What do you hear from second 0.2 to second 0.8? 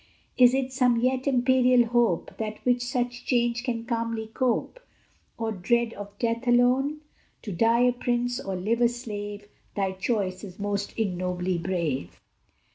Is it